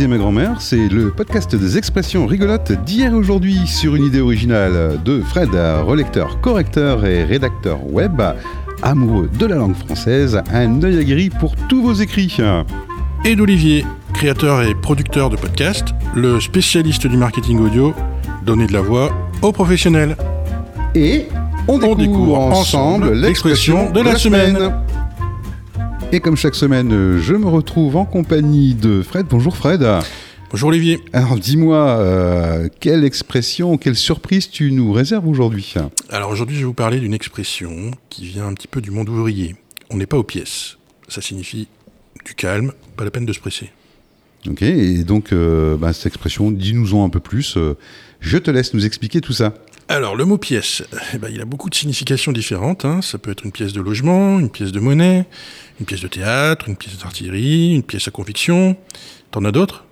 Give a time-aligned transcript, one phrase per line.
[0.00, 4.22] disait ma grand-mère, c'est le podcast des expressions rigolotes d'hier et aujourd'hui sur une idée
[4.22, 8.22] originale de Fred, relecteur, correcteur et rédacteur web,
[8.82, 12.34] amoureux de la langue française, un œil aguerri pour tous vos écrits.
[13.26, 17.92] Et d'Olivier, créateur et producteur de podcasts, le spécialiste du marketing audio,
[18.46, 19.12] donner de la voix
[19.42, 20.16] aux professionnels.
[20.94, 21.26] Et
[21.68, 24.72] on découvre, ensemble l'expression de la semaine.
[26.12, 29.26] Et comme chaque semaine, euh, je me retrouve en compagnie de Fred.
[29.30, 29.86] Bonjour Fred.
[30.50, 30.98] Bonjour Olivier.
[31.12, 35.72] Alors dis-moi, euh, quelle expression, quelle surprise tu nous réserves aujourd'hui?
[36.08, 39.08] Alors aujourd'hui, je vais vous parler d'une expression qui vient un petit peu du monde
[39.08, 39.54] ouvrier.
[39.88, 40.78] On n'est pas aux pièces.
[41.06, 41.68] Ça signifie
[42.24, 43.70] du calme, pas la peine de se presser.
[44.48, 47.56] Ok, et donc euh, bah, cette expression, dis-nous-en un peu plus.
[48.18, 49.54] je te laisse nous expliquer tout ça.
[49.90, 52.84] Alors, le mot pièce, eh ben, il a beaucoup de significations différentes.
[52.84, 53.02] Hein.
[53.02, 55.26] Ça peut être une pièce de logement, une pièce de monnaie,
[55.80, 58.76] une pièce de théâtre, une pièce d'artillerie, une pièce à conviction.
[59.32, 59.84] T'en as d'autres?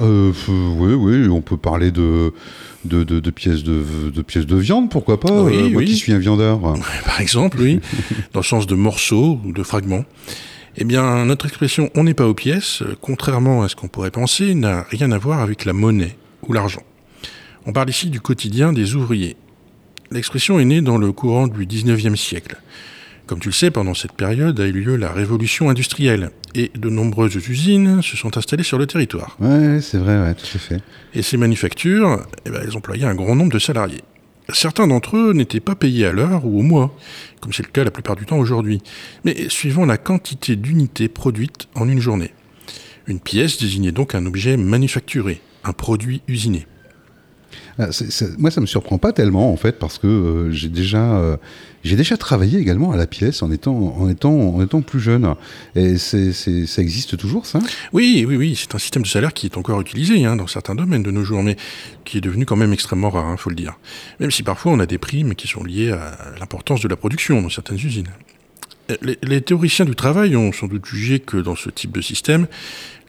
[0.00, 2.34] Euh, Oui, oui, on peut parler de,
[2.84, 6.12] de, de, pièces, de, de, pièces de viande, pourquoi pas oui, euh, Moi qui suis
[6.12, 6.58] un viandeur.
[7.04, 7.78] Par exemple, oui,
[8.32, 10.04] dans le sens de morceaux ou de fragments.
[10.76, 14.56] Eh bien, notre expression on n'est pas aux pièces, contrairement à ce qu'on pourrait penser,
[14.56, 16.16] n'a rien à voir avec la monnaie
[16.48, 16.82] ou l'argent.
[17.68, 19.36] On parle ici du quotidien des ouvriers.
[20.12, 22.56] L'expression est née dans le courant du 19e siècle.
[23.26, 26.88] Comme tu le sais, pendant cette période a eu lieu la révolution industrielle et de
[26.88, 29.36] nombreuses usines se sont installées sur le territoire.
[29.40, 30.80] Ouais, c'est vrai, ouais, tout à fait.
[31.12, 34.02] Et ces manufactures, eh ben, elles employaient un grand nombre de salariés.
[34.52, 36.96] Certains d'entre eux n'étaient pas payés à l'heure ou au mois,
[37.40, 38.80] comme c'est le cas la plupart du temps aujourd'hui,
[39.24, 42.32] mais suivant la quantité d'unités produites en une journée.
[43.08, 46.64] Une pièce désignait donc un objet manufacturé, un produit usiné.
[47.78, 47.88] Ah,
[48.38, 51.36] moi, ça me surprend pas tellement en fait parce que euh, j'ai déjà, euh,
[51.84, 55.34] déjà travaillé également à la pièce en étant, en étant, en étant plus jeune.
[55.74, 57.58] Et ça existe toujours, ça?
[57.92, 58.56] Oui, oui, oui.
[58.56, 61.24] C'est un système de salaire qui est encore utilisé hein, dans certains domaines de nos
[61.24, 61.56] jours, mais
[62.04, 63.78] qui est devenu quand même extrêmement rare, il hein, faut le dire.
[64.20, 67.42] Même si parfois on a des primes qui sont liées à l'importance de la production
[67.42, 68.08] dans certaines usines.
[69.02, 72.46] Les, théoriciens du travail ont sans doute jugé que dans ce type de système,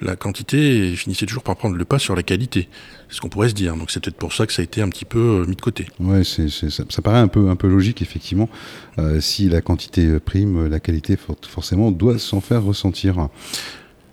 [0.02, 2.68] la quantité finissait toujours par prendre le pas sur la qualité.
[3.10, 3.76] C'est ce qu'on pourrait se dire.
[3.76, 5.62] Donc c'est peut-être pour ça que ça a été un petit peu euh, mis de
[5.62, 5.88] côté.
[6.00, 8.50] Ouais, c'est, ça, paraît un peu, un peu logique, effectivement.
[8.98, 11.18] Euh, si la quantité prime, la qualité
[11.48, 13.30] forcément doit s'en faire ressentir.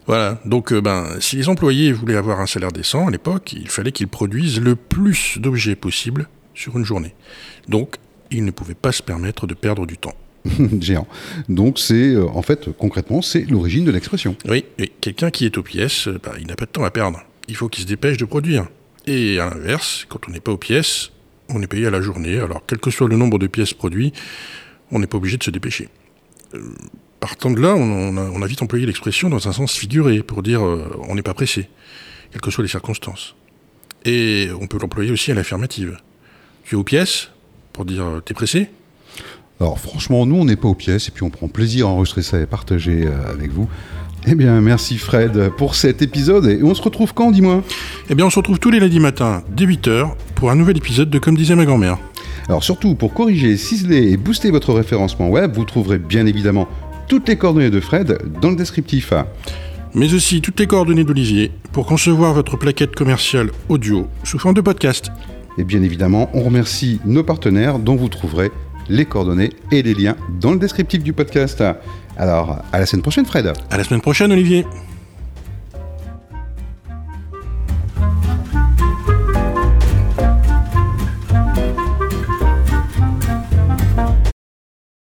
[0.06, 3.68] Voilà, donc euh, ben, si les employés voulaient avoir un salaire décent à l'époque, il
[3.68, 7.14] fallait qu'ils produisent le plus d'objets possible sur une journée.
[7.68, 7.96] Donc,
[8.30, 10.14] ils ne pouvaient pas se permettre de perdre du temps.
[10.80, 11.06] géant.
[11.48, 14.36] Donc c'est euh, en fait concrètement c'est l'origine de l'expression.
[14.48, 16.90] Oui, et quelqu'un qui est aux pièces, euh, bah, il n'a pas de temps à
[16.90, 17.22] perdre.
[17.48, 18.66] Il faut qu'il se dépêche de produire.
[19.06, 21.10] Et à l'inverse, quand on n'est pas aux pièces,
[21.48, 22.38] on est payé à la journée.
[22.38, 24.14] Alors quel que soit le nombre de pièces produites,
[24.90, 25.88] on n'est pas obligé de se dépêcher.
[26.54, 26.60] Euh,
[27.20, 31.14] partant de là, on, a, vite employé l'expression dans un sens figuré pour dire on
[31.14, 31.68] n'est pas pressé,
[32.30, 33.34] quelles que soient les circonstances.
[34.04, 35.96] Et on peut l'employer aussi à l'affirmative.
[36.64, 37.30] Tu es aux pièces
[37.72, 38.68] pour dire t'es pressé?
[39.60, 42.22] Alors franchement, nous, on n'est pas aux pièces et puis on prend plaisir à enregistrer
[42.22, 43.68] ça et partager euh, avec vous.
[44.26, 47.62] Eh bien, merci Fred pour cet épisode et on se retrouve quand, dis-moi?
[48.08, 51.10] Eh bien, on se retrouve tous les lundis matins dès 8h pour un nouvel épisode
[51.10, 51.98] de Comme disait ma grand-mère.
[52.48, 56.68] Alors surtout, pour corriger, ciseler et booster votre référencement web, vous trouverez bien évidemment
[57.06, 59.12] toutes les coordonnées de Fred dans le descriptif.
[59.94, 64.60] Mais aussi toutes les coordonnées d'Olivier pour concevoir votre plaquette commerciale audio sous forme de
[64.60, 65.10] podcast.
[65.58, 68.50] Et bien évidemment, on remercie nos partenaires dont vous trouverez
[68.88, 71.62] les coordonnées et les liens dans le descriptif du podcast.
[72.16, 73.52] Alors, à la semaine prochaine, Fred.
[73.70, 74.64] À la semaine prochaine, Olivier.